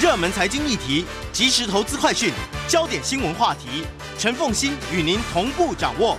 [0.00, 2.32] 热门财经议题、即时投资快讯、
[2.66, 3.84] 焦点新闻话题，
[4.16, 6.16] 陈凤欣与您同步掌握。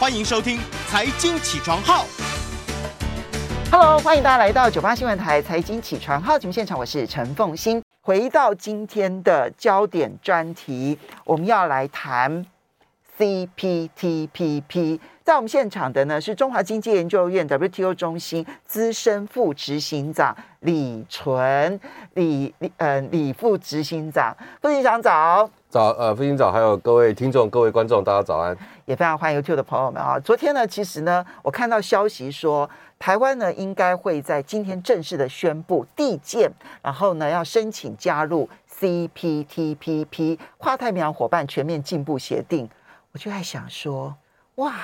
[0.00, 0.58] 欢迎收听
[0.88, 2.04] 《财经起床号》。
[3.70, 7.80] Hello，欢迎大家来到九八新闻台《财经起床号》节目现场，我是陈凤欣。
[8.00, 12.44] 回到今天的焦点专题，我们要来谈
[13.16, 14.98] CPTPP。
[15.30, 21.80] 在我们现场的呢是中华经济研究院 WTO 中心资深副执行长李纯，
[22.14, 30.18] 李李呃李副执行长，副执行长早，早呃副执行长，还有各位听众、各位观众，大家早安，也非常欢迎 YouTube 的朋友们啊。
[30.18, 32.68] 昨天呢，其实呢，我看到消息说，
[32.98, 36.50] 台湾呢应该会在今天正式的宣布递建，
[36.82, 38.48] 然后呢要申请加入
[38.80, 42.68] CPTPP 跨太平洋伙伴全面进步协定，
[43.12, 44.16] 我就在想说，
[44.56, 44.74] 哇。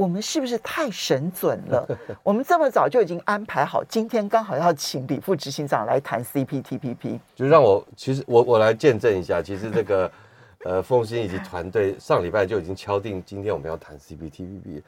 [0.00, 1.86] 我们是不是太神准了？
[2.24, 10.10] 我们这么早就已经安排好，今天刚好要请李副执行长来谈 CPTPP，就让我其实我我来见证一下，其实这个
[10.64, 14.80] 呃凤馨以及团队上礼拜就已经敲定，今天我们要谈 CPTPP，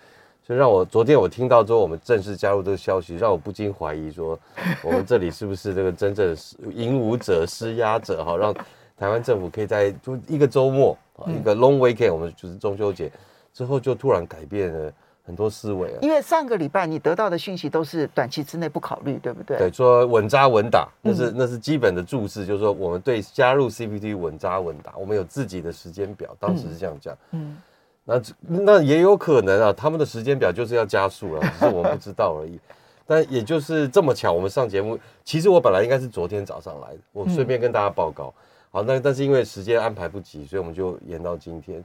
[0.42, 4.38] 所以让我昨天我听到之后，我们正式加入这个消息，让我不禁怀疑说，
[4.82, 6.34] 我们这里是不是这个真正
[6.74, 8.54] 引武者、施压者哈，让
[8.96, 13.12] 台湾政府可以在就一个周末，一个 long weekend，我们就是中秋节
[13.52, 14.92] 之后就突然改变了。
[15.24, 19.56] 很多思维啊，因为上个礼拜你得到的讯息都是短期之内不考虑，对不对？
[19.56, 27.16] 对，说稳扎稳打，那是那是基本的注释，就是说我们对加入 CPT 稳扎稳打，我们有自己的时间表，当时是这样讲。
[27.30, 27.56] 嗯，
[28.04, 32.58] 那那也有可能啊，他们的时间表就是要加速了，只是我们不知道而已。
[33.06, 38.34] 但也就是这么巧，我们上节目，其实我本来应该是昨天早上来的，我顺便跟大家报告。
[38.72, 41.84] 好，那但是因为时间安排不及，所以我们就延到今天。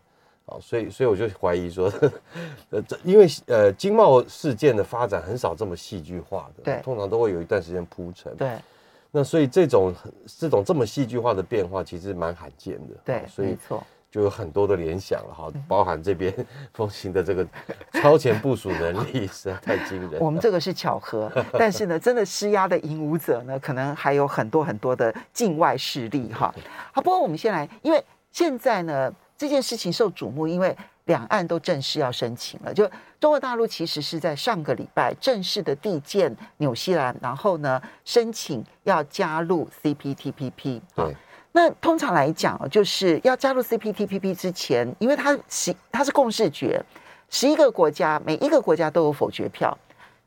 [0.49, 1.91] 好，所以所以我就怀疑说，
[2.69, 8.51] 呃，这因为呃，经贸事件的发展很少这么戏剧化的，对，通常都会有一段时间铺陈，对。
[9.11, 9.93] 那所以这种
[10.25, 16.33] 这种这么戏剧化的变化，其实蛮罕见的，对，所以没错，就有很多的联想了哈，包含这边
[16.73, 17.45] 风行的这个
[17.93, 20.21] 超前部署能力 实在太惊人。
[20.21, 21.29] 我们这个是巧合，
[21.59, 26.55] 但是呢，真的施压的引武者呢，可能还有很多很多的境外势力哈。
[26.93, 29.13] 好，不过我们先来，因为现在呢。
[29.37, 30.75] 这件事情受瞩目，因为
[31.05, 32.73] 两岸都正式要申请了。
[32.73, 32.89] 就
[33.19, 40.81] 中国大陆其实是在上个礼拜正式的递建纽西兰，然后呢申请要加入 CPTPP。
[40.95, 41.15] 对，
[41.51, 46.83] 那通常来讲，就是要加入 CPTPP 之前，因为它十它是共识决，
[47.29, 49.77] 十一个国家每一个国家都有否决票，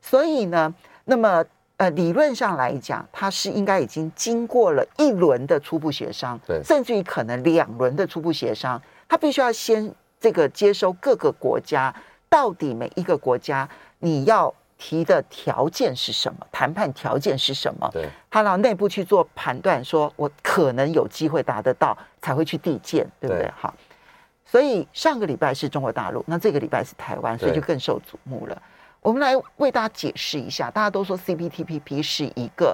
[0.01, 0.73] 所以呢，
[1.05, 1.43] 那么
[1.77, 8.81] 呃理论上来讲，它是应该已经经过了一轮的初步协商，对，甚至于可能两轮的初步协商。
[9.11, 11.93] 他必须要先这个接收各个国家，
[12.29, 13.67] 到底每一个国家
[13.99, 17.89] 你要提的条件是什么，谈判条件是什么？
[17.91, 23.51] 对，他让内部去做判断，说我可能有机会达得到，才会去递件，对不对？
[23.53, 23.75] 好，
[24.45, 28.61] 所以上个礼拜是中国大陆，那这个礼拜是台湾，所以就更受瞩目了。
[29.01, 32.73] 我们来为大家解释一下，大家都说 CPTPP 是一个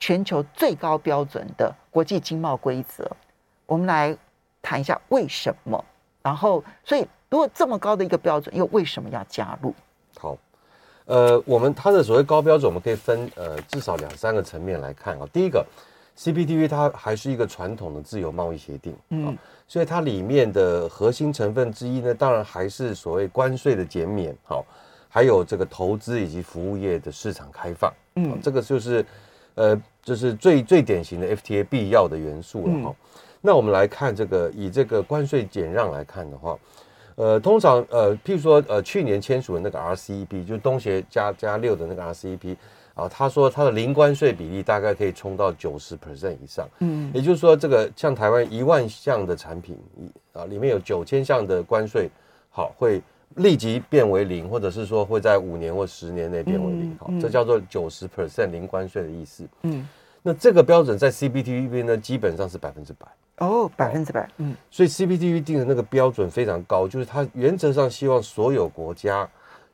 [0.00, 3.06] 全球最高标准的国际经贸规则，
[3.66, 4.16] 我们来。
[4.68, 5.82] 谈一下为什么，
[6.22, 9.74] 然后，所以如果这么高的一个标准，又为什么要加入？
[10.18, 10.36] 好，
[11.06, 15.26] 呃，我们它的所谓高标准，我们可以分呃至少两三个层面来看啊。
[15.32, 15.64] 第一个
[16.18, 19.34] ，CPTPP 它还是一个传统的自由贸易协定，嗯，
[19.66, 24.62] 所以它里面的核心成分之一呢，当然还是所谓关税的减免，好，
[25.08, 29.02] 还有这个投资以及服务业的市场开放，嗯，这个就是
[29.54, 32.90] 呃，就是最最典型的 FTA 必要的元素了哈。
[32.90, 32.96] 嗯
[33.40, 36.58] 那我们来看这个，以这个关税减让来看的话，
[37.14, 42.56] 呃，通常呃，譬如说呃，去年签署的那个 RCEP，就是东协加加六的那个 RCEP
[42.94, 49.78] 啊，他说他的零关税比例大概可以冲到九十 percent 以上，嗯，也就是说，这个像台湾一万项的产品
[50.32, 52.10] 啊，里面有九千项的关税，
[52.50, 53.00] 好，会
[53.36, 59.88] 立即变为零，或者是说会在五年或十年内变为零，好，这叫做九十 percent 零关税的意思，嗯，
[60.22, 63.06] 那这个标准在 CPTPP 呢，基本上是百分之百。
[63.38, 69.28] 哦，百分之百，嗯，所以 CPTPP 定的那个标准非常高，就是它原则上希望所有国家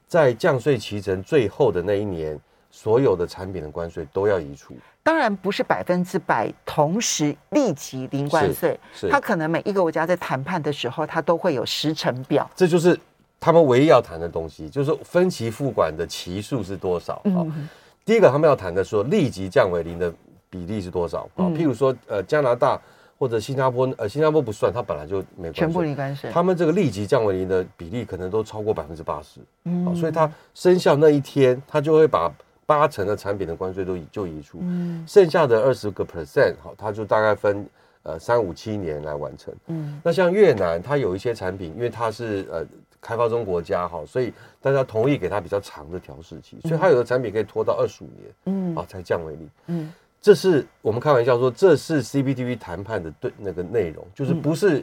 [0.07, 2.39] 在降税期程最后的那一年，
[2.71, 4.75] 所有的产品的关税都要移除。
[5.03, 12.51] 当然不是百分之百同时立即零关税，是，它可能每一个国家在谈判的时候，它都会有时程表。
[12.55, 12.99] 这就是
[13.41, 17.41] 他们唯一要谈的东西，就是分期付款的期数是多少啊？
[17.45, 17.69] 嗯，
[18.05, 20.13] 第一个他们要谈的说立即降为零的
[20.51, 21.49] 比例是多少啊？
[21.57, 22.79] 譬如说，呃，加拿大。
[23.19, 26.31] 或者新加坡，呃，新加坡不算，它本来就没关系，全部零关税。
[26.31, 32.33] 他们这个立即降为零的比例可能都超过百分之八十，嗯，所以它生效那一天，它就会把
[32.67, 37.67] 八成的产品的关税都就移出，嗯，剩下的二十个 percent，好，它就大概分
[38.03, 42.67] 呃三五七年来完成，嗯，那像越南，它有一些产品，因为它是呃
[43.01, 44.33] 开发中国家哈，所以
[44.63, 49.93] 大家同意给它比较长的调试期，所以它有的产品可以拖到二十五年，嗯，啊才降为零，嗯，
[50.25, 54.83] 这是我们开玩笑说，这是 CPTPP 谈判的对那个内容，就是不是。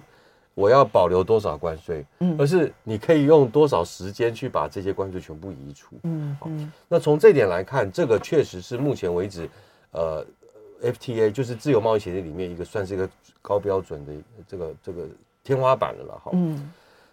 [0.53, 2.05] 我要保留多少关税？
[2.19, 5.95] 嗯，而是你可以用多少时间去把这些关税全部移除？
[6.03, 6.49] 嗯，好，
[6.89, 9.49] 那从这点来看，这个确实是目前为止，
[9.91, 10.23] 呃
[10.83, 13.09] ，FTA 就是自由贸易协定里面一个算是一个
[13.41, 14.11] 高标准的
[14.45, 15.07] 这个这个
[15.41, 16.31] 天花板了了哈。
[16.33, 16.71] 嗯，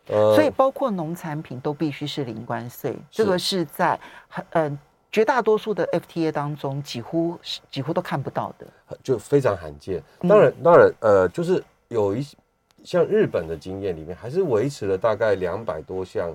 [0.08, 3.98] 呃，所以包括农产品都必须是零关税，这个是在
[4.28, 4.78] 很呃
[5.10, 8.66] 绝大多数的 FTA 当中几乎是几乎都看不到的，
[9.02, 10.02] 就非常罕见。
[10.28, 12.36] 当然，当然，呃，就是有一些。
[12.84, 16.30] 像日本的经验里面，还是维持了大概两百多项，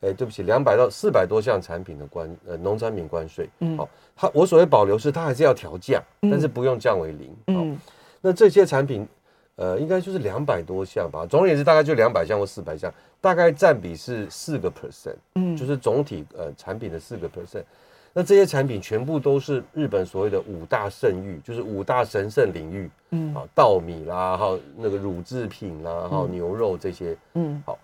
[0.00, 3.48] 哎，对不起，两百到四百多项产品的关呃农产品关税。
[3.60, 7.36] 嗯，好，它我所谓保留是它还是要调降，但是不用降为零。
[7.46, 7.78] 嗯，
[8.20, 9.06] 那这些产品，
[9.54, 11.24] 呃，应该就是两百多项吧。
[11.24, 15.14] 总而言之，大概就两百项或四百项，大概占比是四个 percent。
[15.36, 17.62] 嗯，就是总体呃产品的四个 percent。
[18.18, 27.78] 那这些产品全部都是日本所谓的五大圣域，就是五大神圣领域，嗯，啊，稻米啦，还有那个乳制品啦，还有牛肉这些，嗯，好，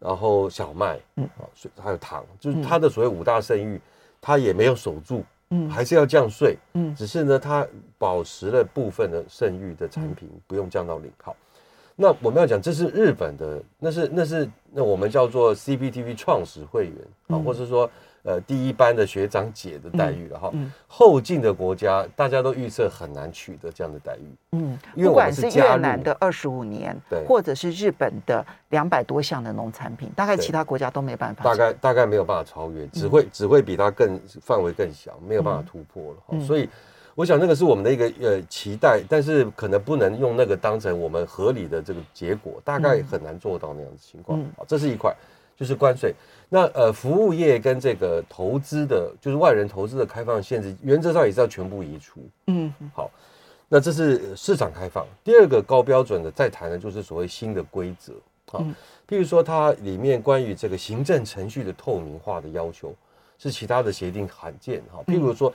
[0.00, 1.46] 然后小麦，嗯，啊，
[1.80, 3.80] 还有糖，就是它的所谓五大圣域，
[4.20, 7.64] 它也没有守住，嗯，还是要降税，嗯，只是呢，它
[7.96, 11.08] 保持了部分的圣域的产品不用降到零。
[11.22, 11.36] 好，
[11.94, 16.94] 那我们要讲，这是日本的，那是那是那我们叫做 CPTPP 创始会员
[17.28, 17.88] 啊，或者说。
[18.26, 20.52] 呃，第一班的学长姐的待遇了哈，
[20.88, 24.34] 后进的国家大家都预测很难取得这样的待遇。
[24.50, 36.18] 嗯，不管是越南的二十五年，对，或者是日本的两百多项的农产品，大概其他国家都没办法，大概大概没有办法超越，只会只会比它更范围更小，没有办法突破了。
[36.26, 36.68] 哈，所以
[37.14, 44.44] 我想那个是我们的一个呃期待，但是可能不能用那个当成我们合理的这个结果，大概很难做到那样的情况。
[44.56, 45.14] 好，这是一块，
[45.56, 46.14] 就是关税。
[46.48, 52.20] 那呃，服务业跟这个投资的，就是外人投资的开放限制，原则上也是要全部移除。
[52.46, 53.10] 嗯，好，
[53.68, 55.04] 那这是市场开放。
[55.24, 58.12] 第二个高标准的再谈的，就是所谓新的规则。
[58.48, 58.60] 好，
[59.08, 62.94] 譬如说它里面关于这个行政程序的透明化的要求，
[63.38, 64.80] 是其他的协定罕见。
[64.92, 65.52] 哈，譬如说，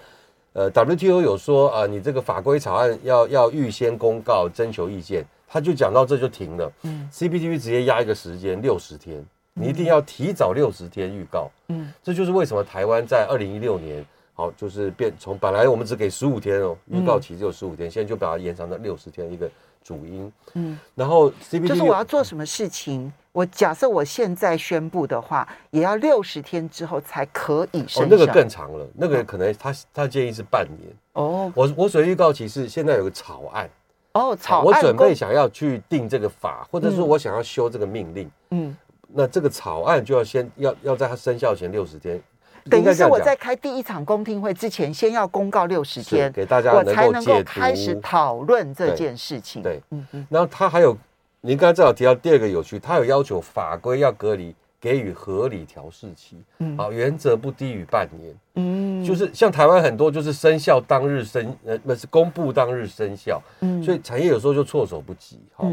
[0.51, 6.69] 呃，WTO 有说啊，你这个法规草案要要预先公告征求意见，他就讲到这就停了。
[6.81, 9.25] 嗯，CPTPP 直接压一个时间六十天。
[9.53, 14.03] 你一定要提早六十天预告，嗯，这就是为什么台湾在二零一六年，
[14.33, 19.49] 好，就是变从本来我们只给十五天哦，预告期只有十五天，现在就把它延长到六十天一个
[19.83, 30.93] 主因，嗯，然后就是我要做什么事情，我假设我现在宣布的话，也要六十天之后才可以生效，哦，那个更长了，那个可能他他建议是半年。
[31.13, 33.69] 哦，我我所预告期是现在有个草案。
[34.13, 38.75] 哦，草案我准备想要去定这个法，或者说我想要修这个命令，嗯。
[39.13, 42.21] 那这个草案就要先要要在它生效前六十天，
[42.69, 49.61] 等于是我在开第一场公听会之前，先要公告六十天，给大家我才能够开始讨论这件事情。
[49.61, 50.27] 对，嗯嗯。
[50.29, 50.97] 然后他还有，
[51.41, 65.67] 您刚才正好提到第二个有趣，他有要求法规要隔离，给予合理调试期，嗯，好，原则不低于半年，嗯，就是像台湾很多就是生效当日生，呃，不是公布当日生效，嗯，所以产业有时候就措手不及，哈。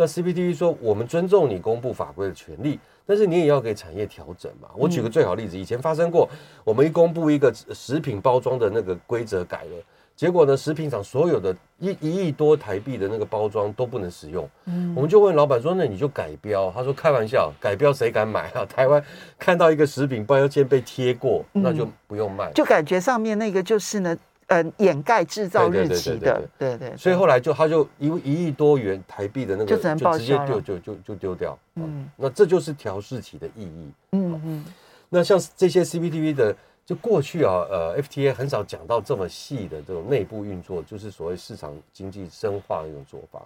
[0.00, 4.68] 那 CPTPP 说，我们尊重你公布法规的权利，但是你也要给产业调整嘛。
[4.76, 6.28] 我举个最好例子，以前发生过，
[6.62, 14.48] 我们一公布一个食品包装的那个规则改了，结果呢，食品厂所有的一一亿多台币的那个包装都不能使用。
[14.66, 16.70] 嗯，我们就问老板说，那你就改标。
[16.72, 18.64] 他说开玩笑，改标谁敢买啊？
[18.72, 19.02] 台湾
[19.36, 22.52] 看到一个食品包标签被贴过，那就不用卖。
[22.52, 24.16] 就感觉上面那个就是呢。
[24.48, 31.58] 呃，掩盖制造日期的，对对，所以后来就他就一一亿多元台币的那个，就直接丢就就就丢掉。
[31.74, 33.92] 嗯，那这就是调试期的意义。
[34.12, 34.64] 嗯嗯，
[35.10, 43.42] 那像这些 CPTPP 的，就过去啊，呃，FTA 很少讲到这么细的这种内部运作，就是所谓市场经济深化的一种做法。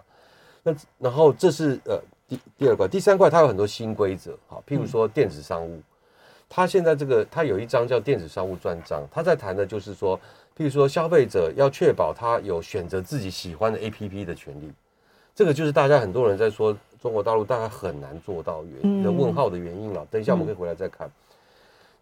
[0.63, 5.81] 那然后这是呃第第二块，第三块它有很多新规则，好，譬如说电子商务，
[6.47, 10.17] 它现在这个它有一章叫电子商务专章，它在谈的就是说。
[10.55, 14.71] 譬如说，消费者要确保他有选择自己喜欢的 APP 的权利，
[15.33, 20.05] 这个就是大家很多人在说中国大陆大概很难做到原因的问号的原因了。
[20.11, 21.09] 等一下我们可以回来再看。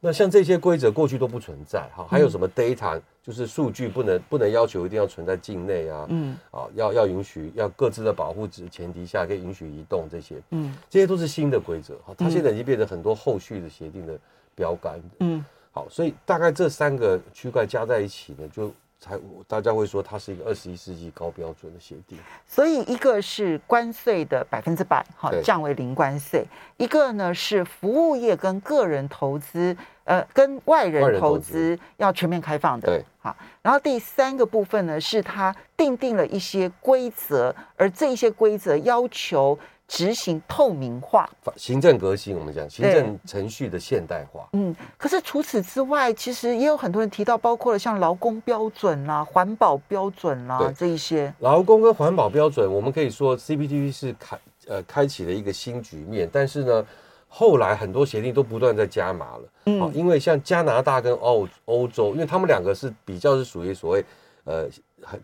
[0.03, 14.19] 那像这些规则过去都不存在哈，还有什么 data 就是数据不能不能要求一定要存在境内啊，嗯，啊要要允许要各自的保护之前提下可以允许移动这些，嗯，这些都是新的规则哈，它现在已经变成很多后续的协定的
[14.55, 15.45] 标杆，嗯。
[15.71, 18.71] 好，所以大概这三个区块加在一起呢，就。
[19.03, 26.43] 才大家会说它是一个二十一世纪高标准的协定，所以一个是关税的百分之百，哈，降为零关税；
[26.77, 33.35] 一个呢是服务业跟个人投资，呃，跟外人投资要全面开放的，对，好。
[33.63, 39.57] 然后第三个部分呢，是它定定了一些规则，而这一些规则要求。
[39.91, 44.47] 执行透明化，行政革新，我们讲行政程序的现代化。
[44.53, 51.31] 嗯，可是除此之外，其实也有很多人提到，包括了像劳工标准啦、啊、环保标准啦、啊、这一些。
[51.39, 56.85] 劳工跟环保标准，我们可以说 CPTPP 是开呃开启了一个新局面，但是呢，
[57.27, 59.43] 后来很多协定都不断在加码了。
[59.65, 64.05] 嗯，因为像加拿大跟澳欧洲，因为他们两个是比较是属于所谓。
[64.43, 64.67] 呃，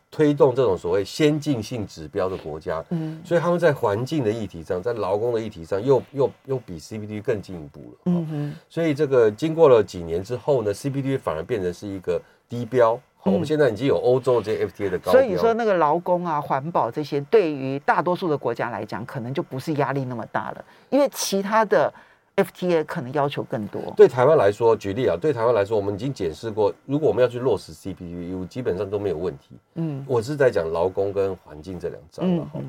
[0.09, 8.53] 推动这种所谓先进性指标的国家，嗯，所以他们在环境的议题上，在劳工的议题上又，又又又比 CPTPP 更进一步了，嗯哼。
[8.69, 12.99] 所以这个经过了几年之后呢，CPTPP 反而变成是一个低标。
[13.17, 15.13] 好，我们现在已经有欧洲这些 FTA 的高标。
[15.13, 21.93] 所以说，那个劳工啊、环保这些，对于大多数的国家来讲，可能就不是压力那么大了，因为其他的。
[22.37, 23.81] FTA 可能要求更多。
[23.97, 29.55] 对台湾来说，举例啊，对台湾来说，我们已经检视过，如果我们要去落实 CPTPP，基本上都没有问题。
[29.73, 32.59] 嗯，我是在讲劳工跟环境这两章了哈。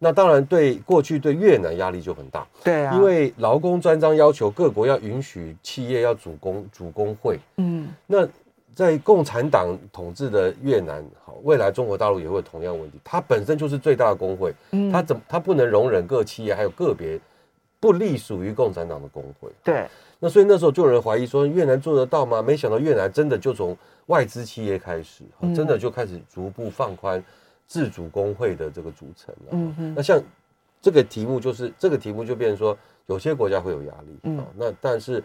[0.00, 2.44] 那当然，对过去对越南压力就很大。
[2.64, 7.38] 对啊，因为劳工专章要求各国要允许企业要主工主工会。
[7.58, 8.28] 嗯，那
[8.74, 12.98] 在共产党统治的越南，好，未来中国大陆也会有同样问题。
[13.04, 17.20] 它本身就是最大的工会，嗯，它怎它不能容忍各企业还有个别。
[17.84, 19.86] 不隶属于共产党的工会，对，
[20.18, 22.40] 那所以那时候就有人怀疑说越南做得到吗？
[22.40, 23.76] 没想到越南真的就从
[24.06, 25.22] 外资企业开始，
[25.54, 27.22] 真的就开始逐步放宽
[27.66, 29.48] 自主工会的这个组成了。
[29.50, 30.18] 嗯嗯，那像
[30.80, 32.74] 这个题目就是这个题目就变成说
[33.04, 35.22] 有些国家会有压力，嗯，那但是。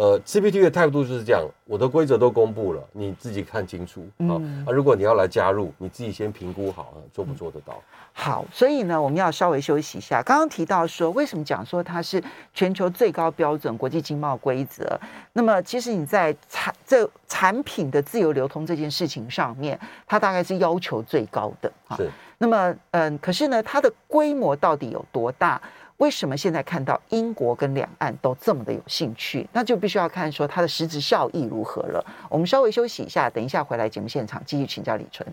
[0.00, 4.40] 呃，CPTPP 的态度就是这样，我的规则都公布了，你自己看清楚啊。
[4.40, 7.78] 嗯、啊，如果你要来加入，你自己先评估好，做不做得到？
[8.14, 10.22] 好，所以呢，我们要稍微休息一下。
[10.22, 12.22] 刚刚提到说，为什么讲说它是
[12.54, 14.98] 全球最高标准国际经贸规则？
[15.34, 21.98] 那么，其实你在产这产品的自由流通这件事情上面，它大概是要求最高的啊。
[21.98, 22.10] 是。
[22.38, 25.60] 那么，嗯，可是呢，它的规模到底有多大？
[26.00, 29.46] 为什么现在看到英国跟两岸都这么的有兴趣？
[29.52, 32.02] 那就必须要看说它的实质效益如何了。
[32.30, 35.28] 我们稍微休息一下，等一下回来节目现场继续请教李纯。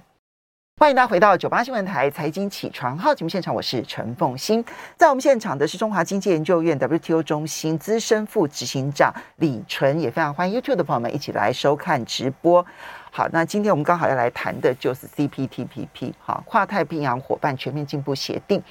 [0.78, 4.64] 欢迎大家回到九八新闻台财经起床号节目现场，我是陈凤欣。
[4.98, 12.64] 在我们现场的是中华经济研究院 WTO 中心资深副执行长李纯，也非常欢迎 YouTube 的朋友们一起来收看直播。
[13.10, 18.62] 好，那今天我们刚好要来谈的就是 CPTPP，好，跨太平洋伙伴全面进步协定。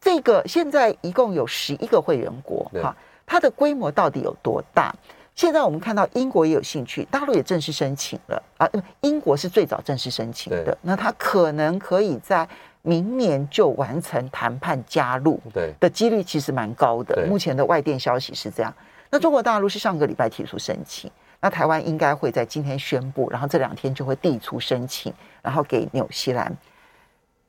[0.00, 2.94] 这个现在一共有十一个会员国，哈，
[3.26, 4.94] 它的规模到底有多大？
[5.34, 8.68] 现在我们看到英国也有兴趣，大陆也正式申请了啊。
[9.02, 12.48] 英国是最早正式申请的，那它可能可以在
[12.82, 17.24] 明年就完成谈判加入，对的几率其实蛮高的。
[17.28, 18.74] 目前的外电消息是这样。
[19.10, 21.08] 那中国大陆是上个礼拜提出申请，
[21.40, 26.56] 那台湾应该会在今天宣布，然后这两天就会递出申请，然后给纽西兰。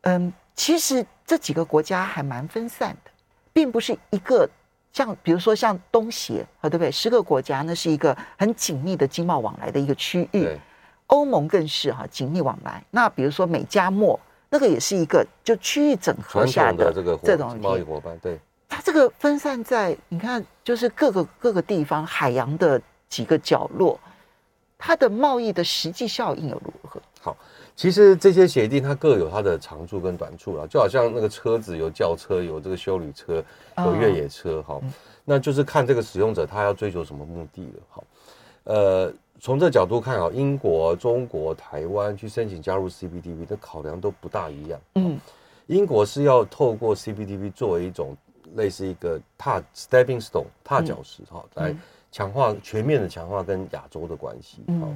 [0.01, 0.33] 嗯。
[0.59, 3.11] 其实这几个国家还蛮分散的，
[3.53, 4.47] 并不是一个
[4.91, 6.91] 像，比如说像东协啊，对不对？
[6.91, 10.59] 十个国家那是一个很紧密的经贸往来的一个区域，对
[11.07, 12.83] 欧盟更是哈紧密往来。
[12.91, 16.91] 那比如说美加墨，那个也是一个就区域整合下的
[17.23, 18.19] 这种贸易伙伴。
[18.19, 18.37] 对，
[18.67, 23.97] 它这个分散在你看，就是各个各个地方海洋的几个角落，
[24.77, 27.01] 它的贸易的实际效应又如何？
[27.21, 27.37] 好。
[27.79, 33.41] 其实这些协定它各有它的长处跟短处了，就好像那个车子有轿车，有这个修旅车，
[33.77, 34.81] 有越野车，好，
[35.23, 38.03] 那就是看这个使用者他要追求什么目的了，好，
[38.65, 45.17] 呃，从这角度看啊，英国、中国、台湾去申请加入 CPTPP 的考量都不大一样，嗯，
[45.67, 48.13] 英国是要透过 CPTPP 作为一种
[48.55, 51.73] 类似一个踏 stepping stone 踏脚石哈，来
[52.11, 54.89] 强化全面的强化跟亚洲的关系，好。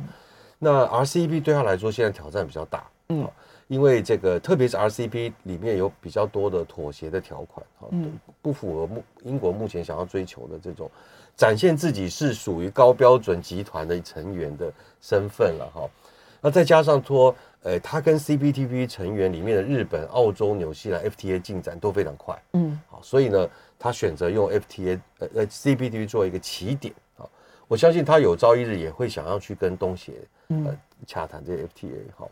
[0.59, 3.27] 那 RCEP 对他来说现在挑战比较大，嗯，
[3.67, 10.89] 因为这个特别是 RCEP 里面有比较多的妥协的条款，嗯，不符合目英国目前想要追求的这种
[11.35, 15.89] 展现自己是属于高标准集团的成员的身份了哈。
[16.39, 26.93] 那再加上说，呃，他跟 CPTPP 成员里面的日本、澳洲、纽西兰 FTA 进展都非常快，嗯，好，所以呢，他选择用 FTA 呃呃 CPTPP 做一个起点。
[27.73, 30.13] 我相信他有朝一日也会想要去跟东协
[30.49, 30.77] 呃
[31.07, 32.29] 洽谈这些 FTA 好，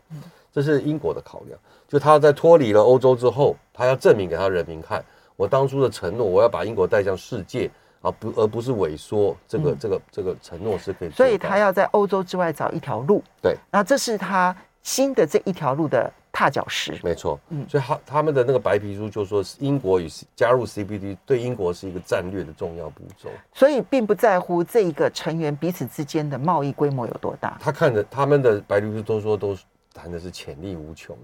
[0.52, 1.58] 这是英国的考量。
[1.88, 7.68] 就他在脱离了欧洲之后，他要证明给他人民看，我当初的承诺，我要把英国带向世界
[8.02, 11.10] 啊，不而不是萎缩，这个、嗯、这个这个承诺是可以。
[11.10, 13.20] 所以他要在欧洲之外找一条路。
[13.42, 16.98] 对，那这是他新的这一条路的踏脚石。
[17.04, 23.28] 没错，嗯，所以他他们的那个白皮书就说，英国与加入 CBD 对英国是一个战略的重要步骤。
[23.52, 27.56] 所以并不在乎这一个成员彼此之间的贸易规模有多大。
[27.60, 29.56] 他看的他们的白皮书都说都
[29.94, 31.16] 谈的是潜力无穷，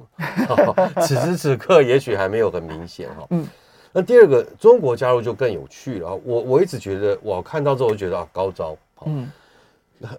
[1.03, 3.27] 此时此刻也许还没有很明显哈。
[3.31, 3.49] 嗯。
[3.91, 6.15] 那第二个，中国加入就更有趣了。
[6.23, 8.77] 我我一直觉得，我看到之后我就觉得啊，高招。
[9.07, 9.33] 嗯，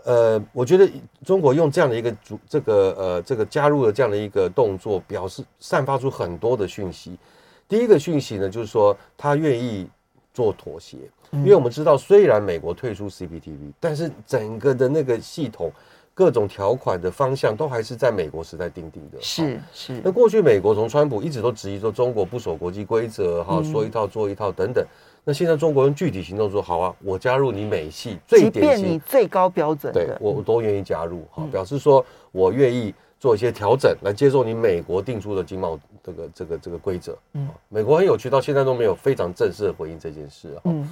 [0.04, 0.90] 呃，我觉得
[1.26, 7.18] 中国用这样的一个主这个呃这个加入了这样的一个动作，表示散发出很多的讯息。
[7.68, 9.88] 第一个讯息呢，就是说他愿意
[10.34, 10.98] 做妥协，
[11.32, 15.72] 因为我们知道，虽然美国退出 CPTV，但是整个的那个系统。
[16.12, 20.02] 各种条款的方向都还是在美国时代定定的，是是。
[20.04, 24.86] 那过去美国从川普一直都质疑说中国不守国际规则，哈，说一套做一套等等。
[25.24, 37.18] 那现在中国用具体行动说，好啊，我加入你美系最典型，你最高标准，对我我都愿意加入，哈，表示说我愿意做一些调整来接受你美国定出的经贸这个这个这个规则。
[37.34, 40.62] 嗯，美国很有趣，到现在都没有非常正式的回应这件事啊。
[40.66, 40.90] 嗯。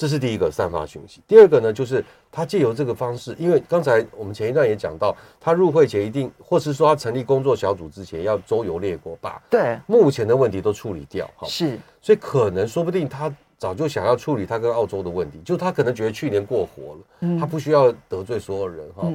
[0.00, 1.20] 这是第一个散发讯息。
[1.28, 2.02] 第二个呢，就是
[2.32, 11.30] 他借由这个方式，因为刚才我们前一段也讲到，他入会前一定，或是说他成立工作小组之前，要周游列国，把对目前的问题都处理掉。
[11.36, 19.06] 哈，是，所以可能说不定他早就想要处理他跟澳洲的问题，就他可能觉得去年过火了，他不需要得罪所有人哈，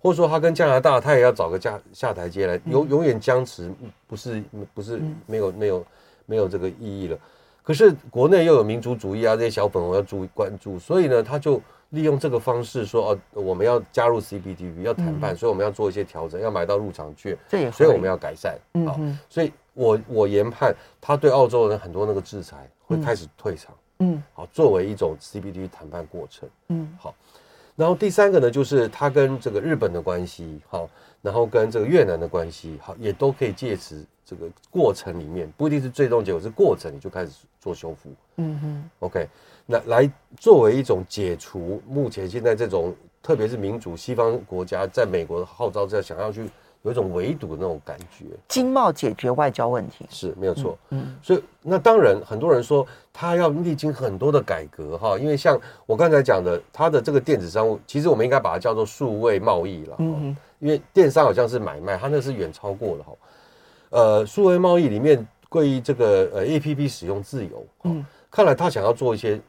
[0.00, 3.68] 或者说他跟加拿大，他也要找个下下台阶来，永永远僵持，
[4.06, 4.40] 不是
[4.72, 5.86] 不是没有没有
[6.26, 7.18] 没有这个意义了。
[7.68, 11.60] 可是国内又有民族主义啊，这些小粉红要注意关注，所以呢，他就
[11.90, 17.36] 利用这个方式说，哦，我们要加入 CPTPP，要谈判，所以我们要做一些调整，要买到入场券，
[17.70, 18.58] 所以我们要改善。
[18.86, 18.98] 好，
[19.28, 23.74] 所以我我研判他对澳洲人很多那个制裁会开始退场。
[23.98, 26.48] 嗯，好，作为一种 CPTPP 谈判过程。
[26.68, 27.14] 嗯，好，
[27.76, 30.88] 然后第三个呢，就是他跟这个日本的关系，好，
[31.20, 34.02] 然后跟这个越南的关系，好，也都可以借此。
[34.28, 38.10] 这个过程里面不一定是最终结果，是过程你就开始做修复。
[38.36, 39.26] 嗯哼，OK，
[39.64, 46.46] 那来作为一种解除目前现在这种，特别是民主西方国家在美国的号召之下，想要去
[46.82, 48.26] 有一种围堵的那种感觉。
[48.48, 50.76] 经贸解决外交问题是没有错。
[50.90, 59.96] 嗯，所以那当然很多人说他要历经很多的改革哈，因为像我刚才讲的，他的这个电子商务，其实我们应该把它叫做数位贸易了。
[60.00, 63.14] 嗯哼，因为电商好像是买卖，它那是远超过了哈。
[63.90, 69.40] 呃，数位贸易里面关于这个呃 APP 使用自由，嗯，看来他想要做一些，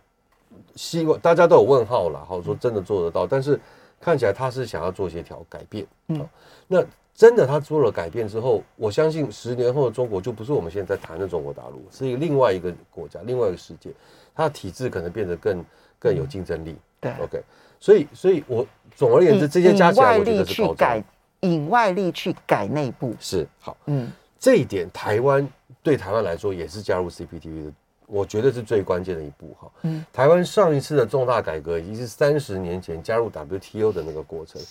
[0.76, 3.60] 希望大家都有问号了，好说真的做得到，但是
[4.00, 6.26] 看起来他是想要做一些调改变，嗯，
[6.68, 13.90] 那真的他做了改变之后，我相信十年后的中国就不是我们现在谈的中国大陆，是一个另外一个国家，另外一个世界，
[14.34, 15.66] 它的体制可能变得更
[16.00, 17.44] 更有竞争力，对，OK，
[17.78, 21.04] 所以所以我总而言之，这些加起来我觉得是高招，
[21.42, 23.14] 引外力去改内部。
[23.20, 24.10] 是好，嗯。
[24.40, 25.48] 这一点，台湾
[25.84, 27.74] 对台湾来说也是加入 CPTPP 的，
[28.08, 29.70] 我觉得是最关键的一步哈。
[29.82, 34.62] 嗯，台湾上一次的重大改革已经是三十年前加入 WTO 的那个过程。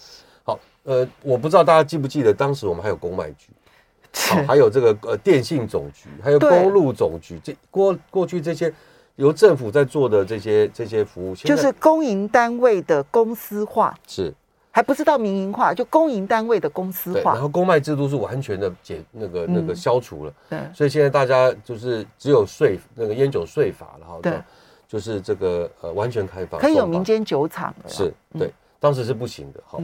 [0.42, 3.50] 好，呃，我不知道大家记不记得，当时我们还有公卖局，
[4.30, 8.72] 好，还有这个呃电信总局，还有公路总局，这过过去这些
[9.16, 14.32] 由政府在做的这些这些服务，就是公营单位的公司化是。
[14.78, 24.40] 还不是到民营化，就公营单位的公司化，然后公卖制度是完全的解那个那个消除了，对，所以现在大家就是只有税那个烟酒税法了哈，对，
[24.86, 29.80] 就是这个呃完全开放，可以有民间酒厂的，是对，当时是不行的哈，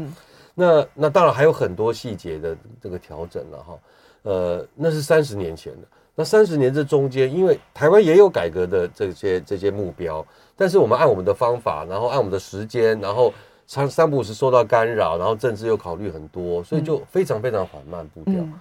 [0.54, 3.78] 那那当然还有很多细节的这个调整了哈，
[4.22, 13.35] 呃，那是三十年前的，那三十年这中间，因为台湾也有改革的这些这些目标，但是我们按我们的方法，然后按我们的时间，然后。
[13.66, 18.35] 三三不五时受到干扰，然后政治又考虑很多，所以就非常非常缓慢步调。
[18.35, 18.61] 嗯、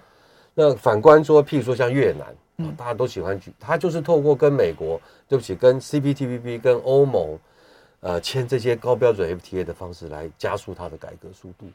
[0.54, 7.38] 那反观说，譬如说像越南，嗯、大家都喜欢举，他就是透过跟美国，对不起，跟 CPTPP、跟欧盟，
[8.00, 11.66] 呃，签这些高标准 FTA 的方式来加速它的改革速度。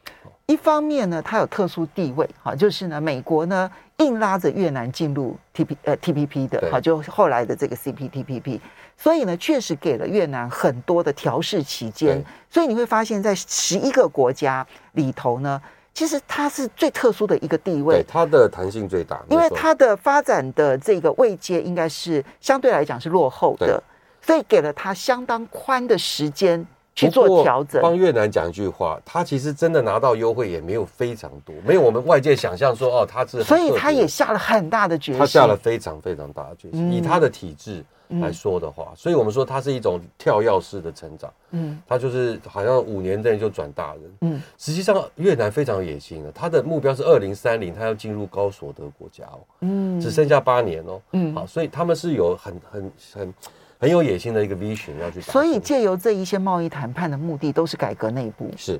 [0.48, 8.60] 一方面呢，它有特殊地位，哈，就是呢，美国呢硬拉着越南进入 TP 呃 TPP 的，哈对，就后来的这个 CPTPP。
[9.02, 12.22] 所以呢，确实给了越南很多的调试期间。
[12.50, 15.62] 所以你会发现在十一个国家里头呢，
[15.94, 23.82] 其实它是最特殊的一个地位，它的弹性最大，因为它的发展的这个位阶应该是相对来讲是落后的，
[24.22, 26.66] 所以给了它相当宽的时间
[27.08, 27.82] 去做调整。
[27.82, 37.84] 帮越南讲一句话，他其实真的拿到优惠也没有非常多，没有我们外界想象说哦，他是，所以他也下了很大的决心，他下了非常非常大的决心，嗯、以他的体质。
[38.20, 41.32] 来说的话，嗯、所以我们说它是一种跳跃式的成长。
[41.52, 44.02] 嗯，他就是好像五年内就转大人。
[44.22, 49.40] 嗯，实际上越南非常有野心的，它的目标是二零三零，他要进入高所得国家哦。
[49.60, 51.00] 嗯，只剩下八年哦。
[51.12, 53.34] 嗯，好，所以他们是有很很很
[53.80, 55.22] 很有野心的一个 vision 要去。
[55.22, 58.52] 所以借由这一些贸易谈判的目的，都是改革内部。
[58.58, 58.80] 是。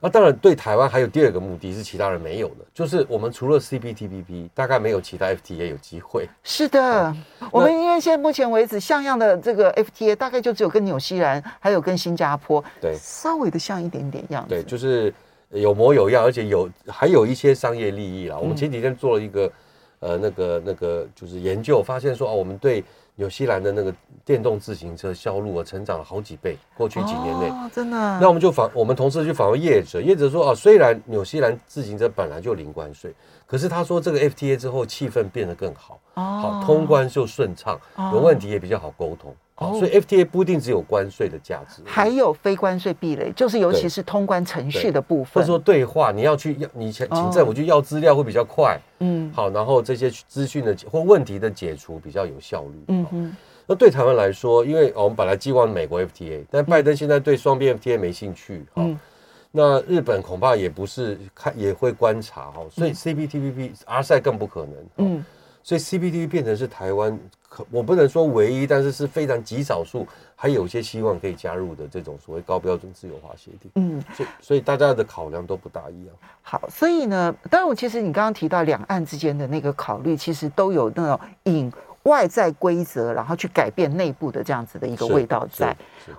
[0.00, 6.28] 那当然，对台湾还有第二个目的是其他人没有的，就是我们除了 CPTPP，大概没有其他 FTA 有机会。
[6.44, 7.12] 是的，
[7.50, 14.50] 我们因为现在目前为止像样的这个 FTA，大概就只有跟纽西兰，还有跟新加坡，对，稍微的像一点点样子。
[14.50, 15.12] 对，就是
[15.50, 18.38] 有模有样，而且有还有一些商业利益啦。
[18.38, 19.50] 我们前几天做了一个
[20.00, 22.84] 呃那个那个就是研究，发现说哦，我们对。
[23.20, 23.92] 纽西兰的那个
[24.24, 26.56] 电动自行车销路啊，成长了好几倍。
[26.76, 27.96] 过去几年内，哦，真的。
[28.20, 33.12] 那我们就访我们同事去访问业者，业者说啊，虽然纽西兰自行车本来就零关税，
[33.44, 37.76] 可是他说这个 FTA 之后气氛变得更好，哦，好通关就顺畅，
[38.12, 39.34] 有问题也比较好沟通。
[39.58, 45.34] 哦，所以 FTA 不一定只有关税的价值，还有非关税壁垒，就是尤其是通关程序的部分。
[45.34, 53.36] 或者说对话，你要去要你请请政府去要资料会比较快，嗯，好，然后这些资讯的或问题的解除比较有效率，嗯嗯。
[53.66, 58.82] 那对台湾来说，因为我们本来寄望美国 FTA，但拜登现在对双边 FTA 没兴趣，哈，
[59.50, 65.24] 那日本恐怕也不是看也会观察哈，所以 CPTPP、RCEP 更不可能，嗯。
[65.60, 67.18] 所以 CPTPP 变成是台湾
[67.48, 70.06] 可我不能说唯一，但是是非常极少数
[70.36, 73.70] 还有些希望可以加入的这种所谓高标准自由化协定。
[73.76, 76.14] 嗯，所以所以大家的考量都不大一样。
[76.42, 85.74] 好，所以呢，当然我其实你刚刚提到两岸之间的那个考虑，其实都有那种引外在规则，然后去改变内部的这样子的一个味道在。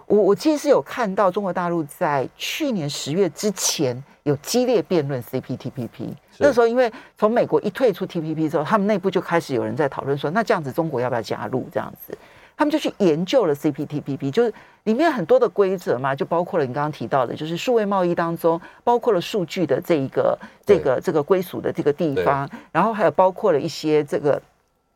[0.08, 6.13] 我我其实是有看到中国大陆在去年十月之前有激烈辩论 CPTPP。
[6.38, 11.68] 那时候，因为从美国一退出 TPP 之后，他们内部就开始有人在讨论说，那这样子中国要不要加入？
[11.74, 12.18] 这样子，
[12.56, 24.42] 他们就去研究了 CPTPP，就是里面很多的规则嘛，就包括了你刚刚提到的，就是数位贸易当中包括了数据的这一个、这个、这个归属的这个地方，然后还有包括了一些这个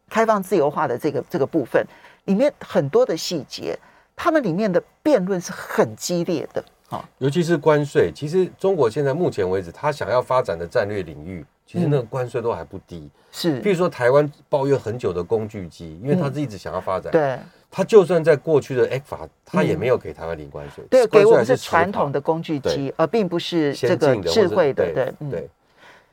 [0.09, 1.85] 开放自由化的这个这个部分，
[2.25, 3.77] 里面很多的细节，
[4.15, 6.63] 他们里面的辩论是很激烈的。
[7.19, 13.09] 尤其是关税，其实中国现在目前为止，他想要发展的战略领域，其实那个关税都还不低。
[13.31, 17.11] 是，比如说台湾抱怨很久的工具机，因为他是一直想要发展。
[17.11, 17.39] 对，
[17.71, 20.83] 他就算在过去的 ECFA，他也没有给台湾零关税。
[20.89, 24.91] 对，给我们是传统的工具机，而并不是这个智慧的。
[24.93, 25.49] 对对。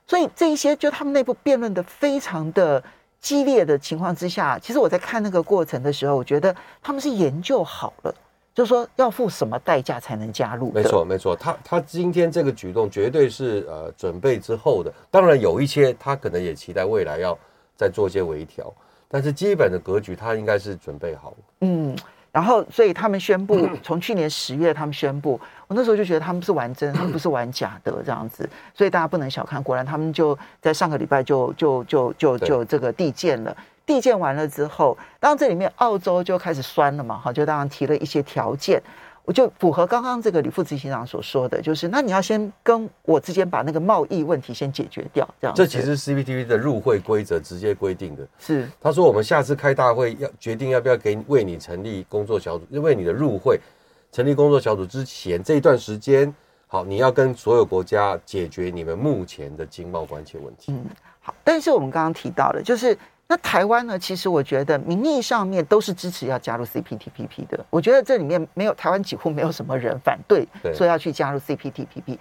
[0.07, 2.83] 所以这一些，就他们内部辩论的非常的
[3.21, 8.15] 激烈的情况之下，其实我在看那个过程的时候，我觉得他们是研究好了。
[8.55, 10.73] 就是说要付什么代价才能加入？
[10.73, 11.37] 没错，没错。
[11.37, 14.93] 他他今天这个举动绝对是呃准备之后的。
[15.11, 17.37] 当然有一些他可能也期待未来要
[17.77, 18.73] 再做一些微调，
[19.09, 21.33] 但是基本的格局他应该是准备好。
[21.61, 21.97] 嗯，
[22.33, 28.49] 然后所以他们宣布， 从去年十月他们宣布，我那时候就觉得他们是玩真，他们不是玩假的这样子。
[28.75, 33.57] 所以大家不能小看，果然他们就在上个礼拜就就就就就这个递件了。
[33.91, 38.81] 递建完了之后，当然这里面澳洲就开始酸了嘛，哈，就当然提了一些条件，
[39.25, 45.57] 我就符合刚刚这个李副执行长所说的，就是那你要先跟我之间把那个贸易问题先解决掉，这样。
[45.57, 53.59] 这其实 CPTPP 的入会规则直接规定的，是他说我们下次开大会要决定要不要给为你成立工作小组，因为你的入会
[54.13, 56.33] 成立工作小组之前这一段时间，
[56.69, 60.71] 好，你要跟所有国家解决你们目前的经贸关切问题。
[60.73, 60.85] 嗯，
[61.21, 62.97] 好，但是我们刚刚提到的，就是。
[63.31, 63.97] 那台湾呢？
[63.97, 67.65] 其实我觉得名义上面都是支持要加入 CPTPP 的。
[67.71, 72.19] 我觉得这里面没有台湾几乎没有什么人反对说要去加入 CPTPP。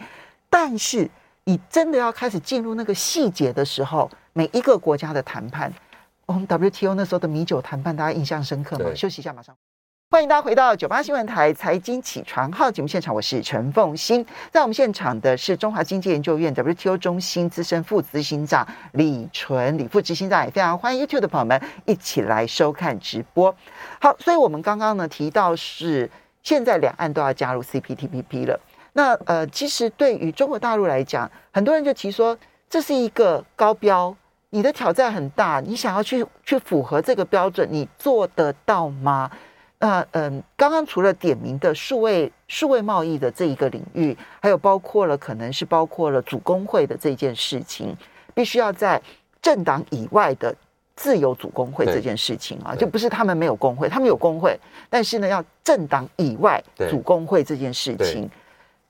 [0.51, 1.09] 但是
[1.45, 5.73] 你真的要开始进入那个细节的时候，每一个国家的谈判，
[6.27, 8.93] 我们 WTO 那时候的米酒谈判，大家印象深刻吗？
[8.93, 9.55] 休息一下，马上。
[10.11, 14.25] 欢迎大家回到九八新闻台财经起床号节目现场，我是陈凤欣。
[14.49, 23.55] 在我们现场的是中华经济研究院 WTO 中心资深副执行长李淳，李副执行长，也非常欢迎 YouTube 的朋友们一起来收看直播。
[24.01, 26.09] 好，所以我们刚刚呢提到是
[26.41, 28.59] 现在两岸都要加入 CPTPP 了。
[28.93, 32.35] 那呃，其实对于中国大陆来讲，很多人就提说
[32.67, 34.15] 这是一个高标，
[34.49, 39.29] 你的挑战很大，你想要去去符合这个标准，你做得到吗？
[39.79, 47.95] 那嗯，刚刚除了点名的数位数位贸易的这一个领域，还有包括了可能是包括了主工会的这件事情，
[48.33, 49.01] 必须要在
[49.41, 50.53] 政党以外的
[50.97, 58.29] 自由主工会这件事情啊，就不是他们没有工会，他们有工会，但是呢，要政党以外主工会这件事情，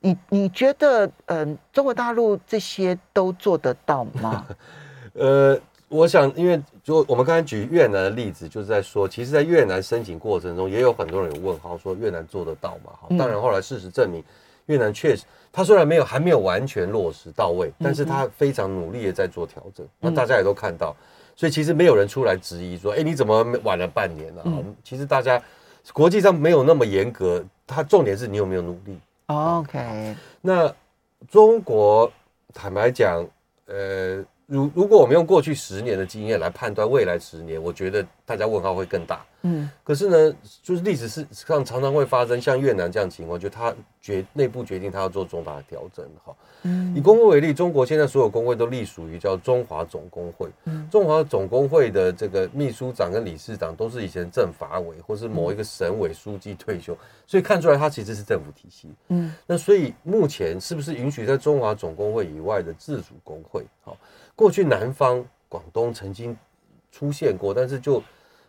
[0.00, 4.44] 你你觉得嗯，中国大陆这些都做得到吗？
[5.14, 5.56] 呃，
[5.90, 6.58] 我想因为。
[6.82, 12.90] 就我们刚才举越南的例子，就是在说，其实，在越南申请过程中，也有很多人有问号，说越南做得到吗？
[12.98, 14.24] 好，当然后来事实证明，
[14.64, 19.86] 越南确实，他虽然没有还没有完全落实到位，但是他非常努力的在做调整。
[20.00, 20.96] 那大家也都看到，
[21.36, 24.42] 所以其实没有人出来质疑说，哎，你怎么晚了半年呢？
[24.82, 25.40] 其实大家
[25.92, 28.98] 国际上没有那么严格，它重点是你有没有努力。
[29.26, 30.74] OK，那
[31.30, 32.10] 中国
[32.54, 33.24] 坦白讲，
[33.66, 34.24] 呃。
[34.50, 39.24] 如如果我们用过去十年的经验来判断未来十年，我觉得大家问号会更大。
[39.42, 46.04] 嗯，可是呢，就是历史是上常常会发生像越南这样情况，就他决内部决定他要做重大的调整。
[46.24, 50.50] 哈，嗯，以工会为例，中国现在所有工会都隶属于叫中华总工会。
[50.64, 58.88] 嗯，中华总工会的这个秘书长跟理事长都是以前政法委或是某一个省委书记退休，所以看出来他其实是政府体系。
[59.08, 63.64] 嗯，那所以目前是不是允许在中华总工会以外的自主工会？
[63.84, 63.96] 好。
[64.40, 66.34] 过去南方广东曾经
[66.90, 68.02] 出现过，但是就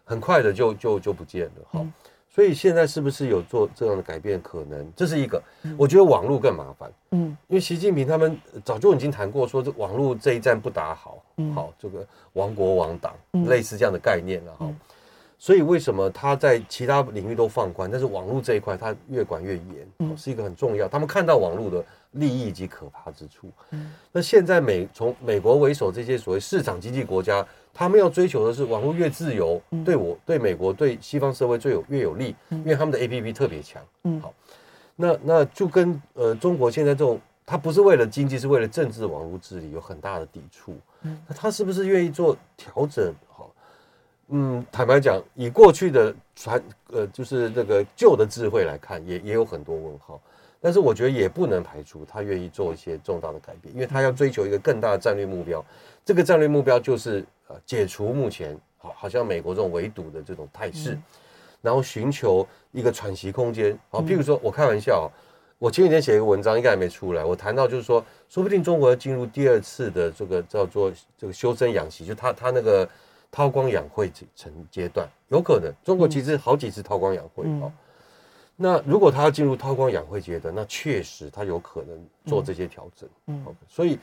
[0.06, 1.52] 很快的就就就不见了。
[1.70, 1.86] 好，
[2.30, 4.90] 所以现在是不是有做这样的改变可能？
[4.96, 5.44] 这是一个，
[5.78, 6.90] 我觉得网络更麻烦。
[7.12, 11.22] 嗯，因为习近平他们早就已经谈过，说这网络这一战不打好，
[11.54, 13.14] 好这个亡国亡党，
[13.50, 14.54] 类似这样的概念了。
[14.54, 14.74] 哈，
[15.38, 20.88] 所以为什么他在其他领域都放宽，但是网络这一块他越管越严，是一个很重要。
[20.88, 21.84] 他们看到网络的。
[22.12, 23.50] 利益及可怕之处。
[23.70, 33.82] 嗯，那现在美从美国为首这些所谓市场经济国家，他们要追求的是网络越自由，对我对美国对西方社会最有越有利，因为他们的 APP 特别强。
[34.04, 34.34] 嗯，好，
[34.96, 40.76] 那那就跟呃中国现在这种，它不是为了经济，是为了政治网络治理有很大的抵触。
[41.04, 43.14] 嗯，那他是不是愿意做调整？
[43.30, 43.50] 好，
[44.28, 50.22] 嗯，坦白讲，以过去的传呃就是这个旧的智慧来看，也也有很多问号。
[50.62, 55.66] 但是我觉得也不能排除他愿意做一些重大的改变，因为他要追求一个更大的战略目标。
[56.06, 60.96] 这个战略目标就是呃解除目前好好像美国这种围堵的这种态势，
[61.64, 63.78] 然后寻求一个喘息空间。
[63.90, 65.12] 好，譬如说我开玩笑，
[65.58, 67.26] 我前几天写一个文章，应该还没出来。
[67.26, 72.88] 我谈到就是说，说不定中国要进入第二次的这个叫做这个修身养息，就他他那个
[73.32, 75.74] 韬光养晦成阶段，有可能。
[75.84, 77.72] 中国其实好几次韬光养晦啊。
[78.56, 83.10] 那如果他要进入韬光养晦阶段，那确实他有可能做这些调整。
[83.28, 83.98] 嗯，嗯，所以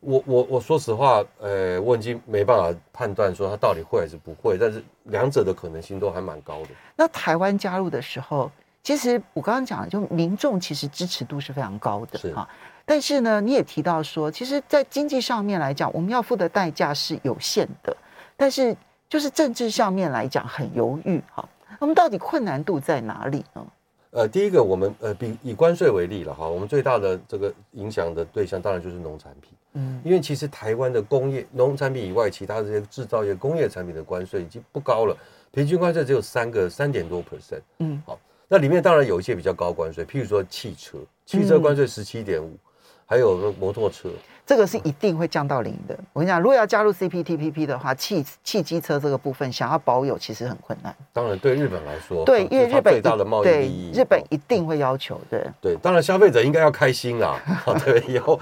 [0.00, 6.68] 我我我说实话，呃，我已经没办法判断说他到底会还是不会，但是两者的可能性都还蛮高的。
[6.96, 8.50] 那台湾加入的时候，
[8.82, 12.48] 其实我刚刚讲的，就民众其实支持度是非常高的，是哈。
[12.84, 17.96] 但是呢，你也提到说，其实，在经济上面来讲，我们要付的代价是有限的，
[18.36, 18.76] 但是
[19.08, 21.48] 就是政治上面来讲很犹豫哈。
[21.78, 23.64] 我们到底困难度在哪里呢？
[24.12, 35.16] 呃，第一个，我们呃，比以关税为例了哈，我们最大的这个影响的对象当然就是农产品，嗯，因为其实台湾的工业农产品以外，其他这些制造业工业产品的关税已经不高了，
[35.50, 42.56] 平均关税只有三个三点多 percent，嗯，好，那里面当然有一些比较高关税，譬如说汽车，汽车关税十七点五。
[43.04, 44.08] 还有摩托车，
[44.44, 45.96] 这个是一定会降到零的。
[46.12, 50.94] 我跟你讲，如果要加入 CPTPP 的话，汽汽机车这个部分想要保有，其实很困难。
[51.12, 55.52] 当然，对日本来说，对，因为日本最大的贸易利益，日本一定会要求的。
[55.60, 57.40] 对，当然消费者应该要开心啦。
[57.84, 58.38] 对，以后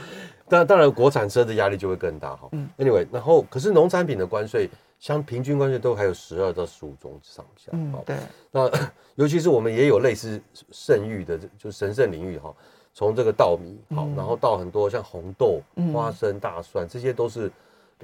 [0.49, 2.49] 当当然国产车的压力就会更大哈。
[2.79, 7.71] Anyway，然后可是农产品的关税，像平均关税都还有十二到十五种上下。
[7.73, 8.17] 嗯，对。
[8.51, 8.71] 那
[9.17, 10.41] 尤其是我们也有类似
[10.73, 12.53] 圣域的，就神圣领域哈。
[12.92, 15.61] 从这个稻米好，然后到很多像红豆、
[15.92, 17.50] 花生、大蒜，这些都是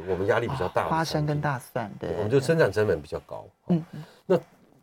[0.08, 0.90] 我们压力比较大的。
[0.90, 3.44] 花生跟大蒜，对，我们就生产成本比较高。
[3.68, 3.84] 嗯，
[4.24, 4.36] 那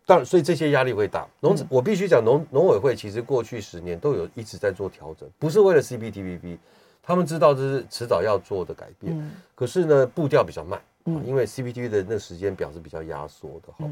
[0.05, 1.25] 当然，所以这些压力会大。
[1.39, 6.57] 农，我必须讲，农农委会其实过去十年都有一直在做调整，不是为了 CPTPP，
[7.01, 9.31] 他们知道这是迟早要做的改变。
[9.55, 13.71] 可是呢，步调比较慢，因为 CPTPP 的那个时间表是比较压缩的。
[13.77, 13.89] 哈，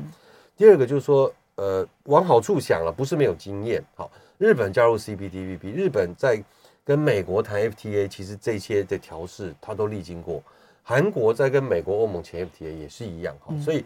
[0.57, 3.83] 第二个就是说，呃，往好处想了，不是没有经验。
[3.95, 4.11] 好。
[4.37, 6.43] 日本加入 CPTPP，日本在
[6.83, 10.41] 跟美国谈 FTA，其实这些的调试它都历经过。
[10.81, 13.85] 韩国在跟美国、欧盟签 FTA 也是一样好，所以，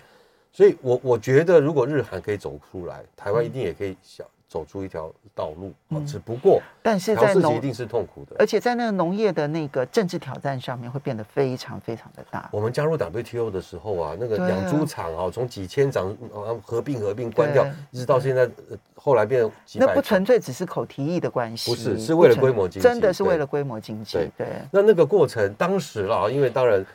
[0.53, 4.25] 所以我我觉得如果日韩可以走出来，台湾一定也可以想。
[4.47, 5.73] 走出一条道路，
[6.05, 12.47] 只不过，但是在农一定是痛苦的，而且在那个农业的那个政治挑战上面会变得非常非常的大。
[12.51, 16.15] 我们加入 WTO 的时候啊，那个养猪场啊，从几千场
[16.63, 18.49] 合并合并关掉，一直到现在，
[18.95, 19.87] 后来变成几百。
[19.87, 24.19] 那不纯粹只是口提议的关系，不是，是为了规模经济，真的是为了规模经济。
[24.37, 26.85] 对，那那个过程，当时啦，因为当然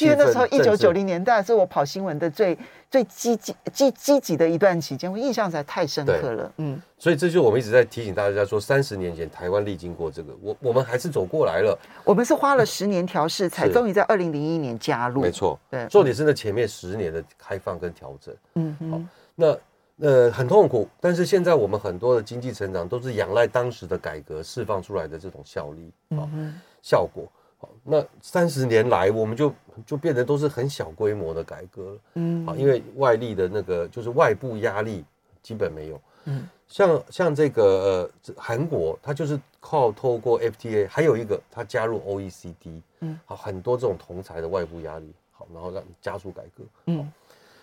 [0.00, 2.56] 因为那时候一九九零年代是我跑新闻的最
[2.90, 6.52] 最积极积积极的一段期间，我印象实在太深刻了。
[6.56, 11.78] 嗯，所以这就是我们一直在提醒大家说，三十年前台湾历经过这个，我我们还是走过来了。
[12.04, 15.20] 我们是花了十年调试，才终于在二零零一年加入。
[15.20, 18.34] 没错，对，重点是那前面十年的开放跟调整。
[18.54, 19.00] 嗯好，
[19.34, 19.58] 那
[20.00, 27.30] 呃很痛苦，但是现在我们很多的经济成长都是仰赖当时的改革释放出来的这种效力啊、嗯，效果。
[27.60, 29.52] 好，那三十年来，我们就
[29.84, 31.98] 就变得都是很小规模的改革了。
[32.14, 35.04] 嗯，好，因为外力的那个就是外部压力
[35.42, 36.00] 基本没有。
[36.26, 42.80] 嗯，像像这个呃韩国，它就是靠透过 FTA，还有一个它加入 OECD。
[43.00, 46.62] 嗯，好，很多这种同侪的外部压力，好，然后让加速改革。
[46.86, 47.12] 嗯，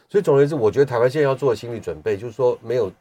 [0.09, 2.91] 所以总而言之，我觉得台湾现在要做的心理准备，就是说没有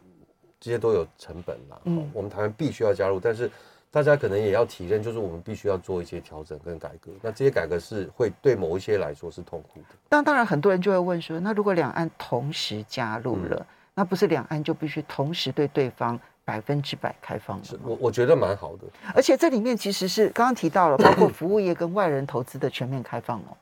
[0.61, 1.81] 这些都有成本啦。
[1.87, 3.51] 嗯，我们台湾必须要加入，但是。
[3.95, 7.13] 大家可能也要体认，就是我们必须要做一些调整跟改革。
[7.23, 9.95] 那这些改革是会对某一些来说是痛苦的。
[10.09, 17.65] 当当然，很多人就会问说，那如果两岸同时加入了，嗯、那不是两岸就必须同时对对方百分之百开放了？
[17.85, 18.83] 我我觉得蛮好的。
[19.15, 23.57] 而且这里面其实是刚刚提到了，包括服务业跟外人投资的全面开放哦，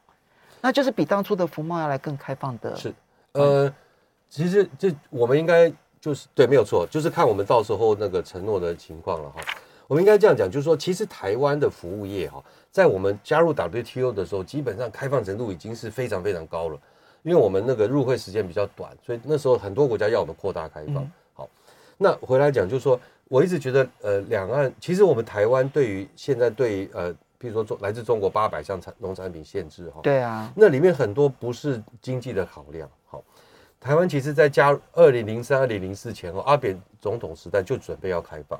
[0.63, 2.75] 那就是比当初的服贸要来更开放的。
[2.75, 2.95] 是，
[3.33, 3.71] 呃，
[4.31, 9.43] 其实这我们应该就是对，没有错，就是看我们到时候那个承诺的情况了哈。
[9.87, 16.79] 我们应该这样讲，就是说，其实台湾的服务业哈，在我们加入 WTO 的时候，基本上开放程度已经是非常非常高了。
[17.23, 21.09] 因为我们那个入会时间比较短，所以那时候很多国家要我们扩大开放。
[21.35, 21.49] 好，
[21.97, 32.91] 那回来讲，就是说，我一直觉得，呃，两岸其实我们台湾对于现在对于呃，譬如说中来自中国八百项产农产品限制哈，对啊，那里面很多不是经济的考量。
[33.07, 33.23] 好，
[33.79, 38.59] 台湾其实在加二零零三、二零零四前后，阿扁总统时代就准备要开放。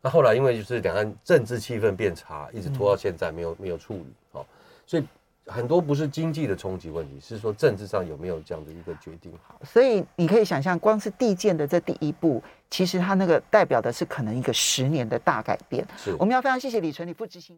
[0.00, 4.46] 那后来因为就是两岸政治气氛变差，一直拖到现在没有没有处理，好，
[4.86, 5.04] 所以
[5.46, 9.32] 很多不是经济的冲击问题，是说政治上有没有这样的一个决定。
[9.46, 15.86] 好，所以你可以想象，光是地建的这第一步，其实它那个代表的是可能一个十年的大改变。
[15.96, 17.46] 是，我们要非常谢谢李纯理副执行。